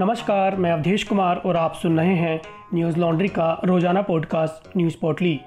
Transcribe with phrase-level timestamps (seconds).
[0.00, 2.40] नमस्कार, मैं अवधेश कुमार और आप सुन रहे हैं
[2.74, 5.40] न्यूज़ लॉन्ड्री का रोज़ाना पॉडकास्ट, न्यूज़ पोर्टली।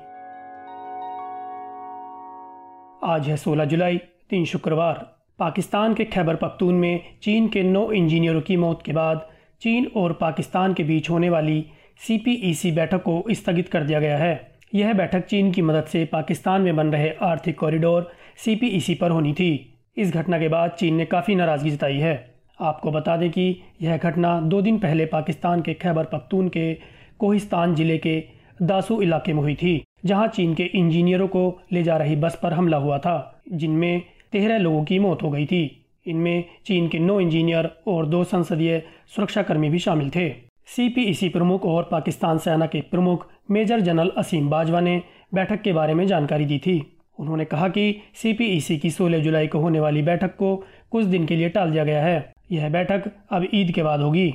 [3.03, 3.97] आज है 16 जुलाई
[4.29, 9.29] तीन शुक्रवार। पाकिस्तान के खैबर पख्तून में चीन के नौ इंजीनियरों की मौत के बाद
[9.61, 11.65] चीन और पाकिस्तान के बीच होने वाली
[12.07, 16.61] सीपीईसी बैठक को स्थगित कर दिया गया है। यह बैठक चीन की मदद से पाकिस्तान
[16.61, 21.05] में बन रहे आर्थिक कॉरिडोर सीपीईसी पर होनी थी। इस घटना के बाद चीन ने
[21.05, 22.30] काफ़ी नाराज़गी जताई है।
[22.61, 26.73] आपको बता दें कि यह घटना दो दिन पहले पाकिस्तान के खैबर पख्तून के
[27.19, 28.19] कोहिस्तान ज़िले के
[28.61, 32.53] दासू इलाके में हुई थी, जहाँ चीन के इंजीनियरों को ले जा रही बस पर
[32.53, 35.63] हमला हुआ था, जिनमें तेरह लोगों की मौत हो गई थी।
[36.05, 38.81] इनमें चीन के नौ इंजीनियर और दो संसदीय
[39.15, 40.29] सुरक्षाकर्मी भी शामिल थे।
[40.67, 45.01] सीपीईसी प्रमुख और पाकिस्तान सेना के प्रमुख मेजर जनरल असीम बाजवा ने
[45.33, 46.81] बैठक के बारे में जानकारी दी थी।
[47.19, 50.55] उन्होंने कहा कि सीपीईसी की 16 जुलाई को होने वाली बैठक को
[50.91, 54.33] कुछ दिन के लिए टाल दिया गया है। यह बैठक अब ईद के बाद होगी।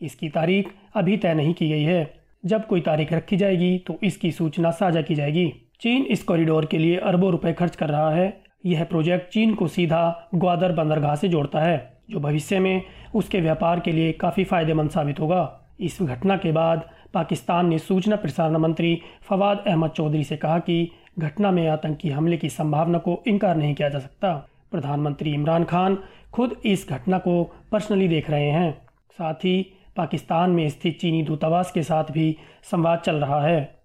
[0.00, 4.30] इसकी तारीख अभी तय नहीं की गई है। जब कोई तारीख रखी जाएगी तो इसकी
[4.32, 8.40] सूचना साझा की जाएगी। चीन इस कॉरिडोर के लिए अरबों रुपए खर्च कर रहा है।
[8.66, 12.82] यह प्रोजेक्ट चीन को सीधा ग्वादर बंदरगाह से जोड़ता है, जो भविष्य में
[13.14, 18.16] उसके व्यापार के लिए काफ़ी फ़ायदेमंद साबित होगा। इस घटना के बाद पाकिस्तान ने सूचना
[18.16, 23.22] प्रसारण मंत्री फवाद अहमद चौधरी से कहा कि घटना में आतंकी हमले की संभावना को
[23.26, 25.98] इनकार नहीं किया जा सकता। प्रधानमंत्री इमरान खान
[26.32, 31.72] खुद इस घटना को पर्सनली देख रहे हैं। साथ ही पाकिस्तान में स्थित चीनी दूतावास
[31.72, 33.78] के साथ भी संवाद चल रहा है।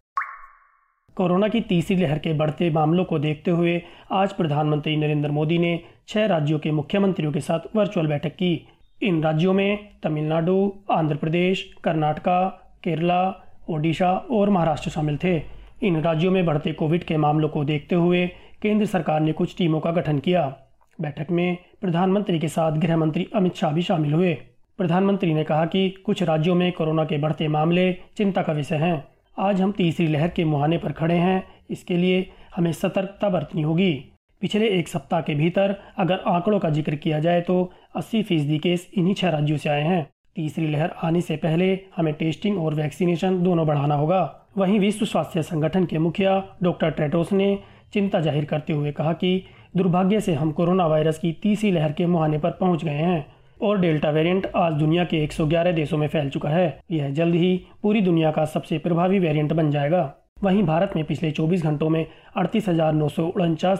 [1.15, 3.81] कोरोना की तीसरी लहर के बढ़ते मामलों को देखते हुए
[4.11, 8.67] आज प्रधानमंत्री नरेंद्र मोदी ने छह राज्यों के मुख्यमंत्रियों के साथ वर्चुअल बैठक की।
[9.03, 12.47] इन राज्यों में तमिलनाडु, आंध्र प्रदेश, कर्नाटका,
[12.83, 13.35] केरला,
[13.69, 15.37] ओडिशा और महाराष्ट्र शामिल थे।
[15.83, 18.27] इन राज्यों में बढ़ते कोविड के मामलों को देखते हुए
[18.61, 20.55] केंद्र सरकार ने कुछ टीमों का गठन किया।
[20.99, 24.33] बैठक में प्रधानमंत्री के साथ गृह मंत्री अमित शाह भी शामिल हुए।
[24.79, 29.03] प्रधानमंत्री ने कहा कि कुछ राज्यों में कोरोना के बढ़ते मामले चिंता का विषय हैं।
[29.37, 33.93] आज हम तीसरी लहर के मुहाने पर खड़े हैं। इसके लिए हमें सतर्कता बरतनी होगी।
[34.41, 38.89] पिछले एक सप्ताह के भीतर अगर आंकड़ों का ज़िक्र किया जाए तो 80 फ़ीसदी केस
[38.93, 43.41] इन्हीं छह राज्यों से आए हैं। तीसरी लहर आने से पहले हमें टेस्टिंग और वैक्सीनेशन
[43.43, 44.21] दोनों बढ़ाना होगा।
[44.57, 47.57] वहीं विश्व स्वास्थ्य संगठन के मुखिया डॉक्टर ट्रेटोस ने
[47.93, 52.05] चिंता ज़ाहिर करते हुए कहा कि दुर्भाग्य से हम कोरोना वायरस की तीसरी लहर के
[52.05, 53.25] मुहाने पर पहुँच गए हैं
[53.61, 57.55] और डेल्टा वेरिएंट आज दुनिया के 111 देशों में फैल चुका है। यह जल्द ही
[57.83, 60.13] पूरी दुनिया का सबसे प्रभावी वेरिएंट बन जाएगा।
[60.43, 62.69] वहीं भारत में पिछले 24 घंटों में अड़तीस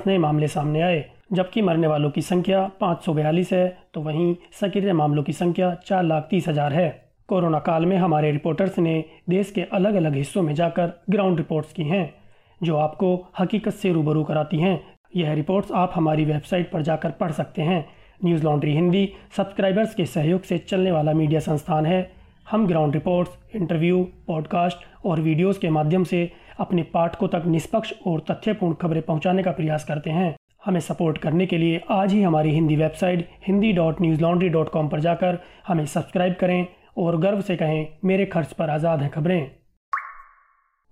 [0.08, 4.36] नए मामले सामने आए, जबकि मरने वालों की संख्या पाँच सौ बयालीस है तो वहीं
[4.60, 6.90] सक्रिय मामलों की संख्या चार लाख तीस हज़ार है।
[7.30, 11.74] कोरोना काल में हमारे रिपोर्टर्स ने देश के अलग अलग हिस्सों में जाकर ग्राउंड रिपोर्ट्स
[11.74, 12.14] की हैं,
[12.62, 14.76] जो आपको हकीकत से रूबरू कराती हैं
[15.16, 17.86] यह रिपोर्ट्स आप हमारी वेबसाइट पर जाकर पढ़ सकते हैं।
[18.26, 22.12] न्यूज़ लॉन्ड्री हिंदी, सब्सक्राइबर्स के सहयोग से चलने वाला मीडिया संस्थान है।
[22.48, 26.30] हम ग्राउंड रिपोर्ट्स, इंटरव्यू, पॉडकास्ट और वीडियोस के माध्यम से
[26.60, 30.36] अपने पाठकों तक निष्पक्ष और तथ्यपूर्ण खबरें पहुँचाने का प्रयास करते हैं।
[30.66, 34.70] हमें सपोर्ट करने के लिए आज ही हमारी Hindi website Hindi dot news laundry dot
[34.70, 36.66] com पर जाकर हमें सब्सक्राइब करें
[36.98, 39.52] और गर्व से कहें, मेरे खर्च पर आज़ाद हैं खबरें।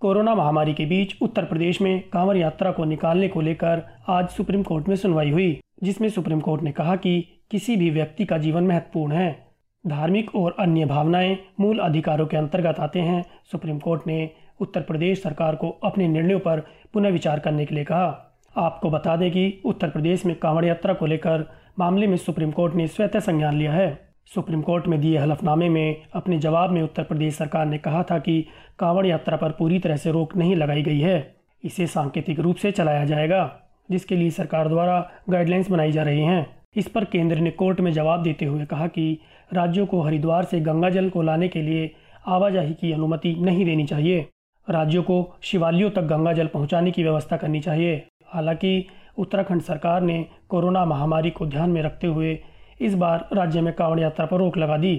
[0.02, 4.64] कोरोना महामारी के बीच उत्तर प्रदेश में कांवड़ यात्रा को निकालने को लेकर आज सुप्रीम
[4.64, 8.64] कोर्ट में सुनवाई हुई, जिसमें सुप्रीम कोर्ट ने कहा कि किसी भी व्यक्ति का जीवन
[8.64, 9.48] महत्वपूर्ण है।
[9.88, 14.30] धार्मिक और अन्य भावनाएँ मूल अधिकारों के अंतर्गत आते हैं, सुप्रीम कोर्ट ने
[14.60, 16.60] उत्तर प्रदेश सरकार को अपने निर्णयों पर
[16.94, 21.06] पुनर्विचार करने के लिए कहा। आपको बता दें कि उत्तर प्रदेश में कांवड़ यात्रा को
[21.06, 25.70] लेकर मामले में सुप्रीम कोर्ट ने स्वतः संज्ञान लिया है। सुप्रीम कोर्ट में दिए हलफनामे
[25.70, 28.48] में अपने जवाब में उत्तर प्रदेश सरकार ने कहा था कि
[28.80, 32.72] कांवड़ यात्रा पर पूरी तरह से रोक नहीं लगाई गई है। इसे सांकेतिक रूप से
[32.72, 33.60] चलाया जाएगा,
[33.92, 36.46] जिसके लिए सरकार द्वारा गाइडलाइंस बनाई जा रही हैं।
[36.76, 39.20] इस पर केंद्र ने कोर्ट में जवाब देते हुए कहा कि
[39.54, 41.92] राज्यों को हरिद्वार से गंगा जल को लाने के लिए
[42.28, 44.28] आवाजाही की अनुमति नहीं देनी चाहिए।
[44.70, 48.88] राज्यों को शिवालयों तक गंगा जल पहुँचाने की व्यवस्था करनी चाहिए। हालाँकि
[49.18, 52.40] उत्तराखंड सरकार ने कोरोना महामारी को ध्यान में रखते हुए
[52.82, 54.96] इस बार राज्य में कांवड़ यात्रा पर रोक लगा दी।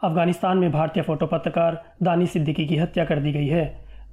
[0.00, 3.64] अफ़गानिस्तान में भारतीय फ़ोटो पत्रकार दानिश सिद्दीकी की हत्या कर दी गई है।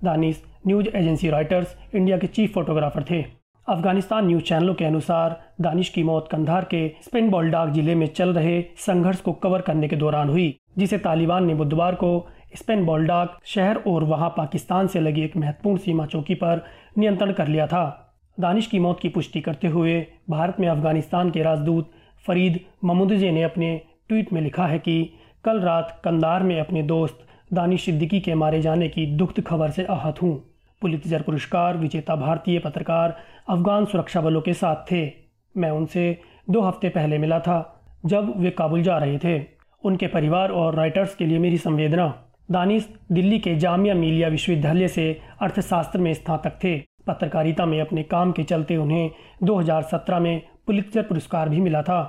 [0.04, 3.22] Danish news agency Reuters India के चीफ फोटोग्राफर थे।
[3.68, 8.34] अफ़गानिस्तान न्यूज़ चैनलों के अनुसार दानिश की मौत कंधार के स्पिन बॉलडाग ज़िले में चल
[8.34, 13.38] रहे संघर्ष को कवर करने के दौरान हुई, जिसे तालिबान ने बुधवार को स्पेन बॉलडाक
[13.46, 16.64] शहर और वहाँ पाकिस्तान से लगी एक महत्वपूर्ण सीमा चौकी पर
[16.98, 18.04] नियंत्रण कर लिया था।
[18.38, 21.92] दानिश की मौत की पुष्टि करते हुए भारत में अफ़गानिस्तान के राजदूत
[22.26, 27.20] फरीद ममूदजे ने अपने ट्वीट में लिखा है कि कल रात कंदार में अपने दोस्त
[27.54, 30.44] दानिश सिद्दीकी के मारे जाने की दुखद खबर से आहत हूँ।
[30.82, 33.18] पुलितजर पुरस्कार, विजेता भारतीय पत्रकार,
[33.50, 35.12] अफगान सुरक्षा बलों के साथ थे।
[35.58, 39.46] मैं उनसे दो हफ़्ते पहले मिला था, जब वे काबुल जा रहे थे।
[39.84, 45.22] उनके परिवार और राइटर्स के लिए मेरी संवेदना। दानिश दिल्ली के जामिया मिलिया विश्वविद्यालय से
[45.42, 46.78] अर्थशास्त्र में स्नातक थे।
[47.08, 49.12] पत्रकारिता में अपने काम के चलते उन्हें
[49.44, 52.00] 2017 में पुलित्जर पुरस्कार भी मिला था।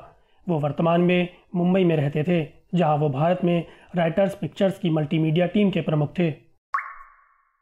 [0.46, 2.42] वो वर्तमान में मुंबई में रहते थे,
[2.74, 3.64] जहाँ वो भारत में
[3.96, 6.30] राइटर्स पिक्चर्स की मल्टीमीडिया टीम के प्रमुख थे।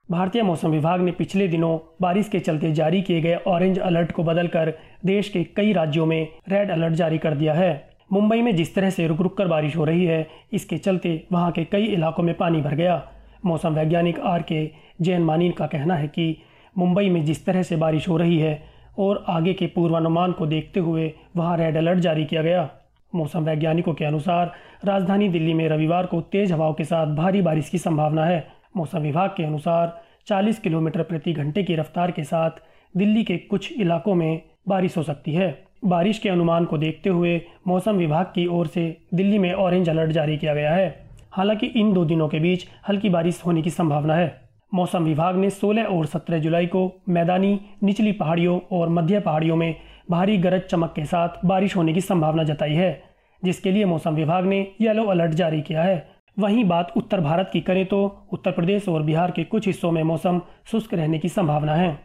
[0.08, 4.22] भारतीय मौसम विभाग ने पिछले दिनों बारिश के चलते जारी किए गए ऑरेंज अलर्ट को
[4.22, 4.72] बदलकर
[5.06, 8.90] देश के कई राज्यों में रेड अलर्ट जारी कर दिया है। मुंबई में जिस तरह
[8.90, 12.34] से रुक रुक कर बारिश हो रही है, इसके चलते वहाँ के कई इलाकों में
[12.36, 13.02] पानी भर गया।
[13.44, 14.70] मौसम वैज्ञानिक आर के
[15.00, 16.36] जैन मानी का कहना है कि
[16.76, 18.54] मुंबई में जिस तरह से बारिश हो रही है
[18.98, 22.70] और आगे के पूर्वानुमान को देखते हुए वहाँ रेड अलर्ट जारी किया गया।
[23.14, 24.52] मौसम वैज्ञानिकों के अनुसार,
[24.84, 28.98] राजधानी दिल्ली में रविवार को तेज हवाओं के साथ भारी बारिश की संभावना है। मौसम
[28.98, 32.50] विभाग के अनुसार 40 किलोमीटर प्रति घंटे की रफ्तार के साथ
[32.96, 37.42] दिल्ली के कुछ इलाकों में बारिश हो सकती है। बारिश के अनुमान को देखते हुए
[37.66, 41.92] मौसम विभाग की ओर से दिल्ली में ऑरेंज अलर्ट जारी किया गया है। हालाँकि इन
[41.92, 46.06] दो दिनों के बीच हल्की बारिश होने की संभावना है। मौसम विभाग ने 16 और
[46.06, 49.74] 17 जुलाई को मैदानी, निचली पहाड़ियों और मध्य पहाड़ियों में
[50.10, 53.02] भारी गरज चमक के साथ बारिश होने की संभावना जताई है,
[53.44, 57.60] जिसके लिए मौसम विभाग ने येलो अलर्ट जारी किया है। वहीं बात उत्तर भारत की
[57.60, 60.40] करें तो उत्तर प्रदेश और बिहार के कुछ हिस्सों में मौसम
[60.70, 62.00] शुष्क रहने की संभावना है।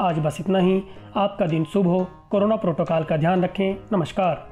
[0.00, 0.82] आज बस इतना ही,
[1.16, 4.51] आपका दिन शुभ हो। कोरोना प्रोटोकॉल का ध्यान रखें। नमस्कार।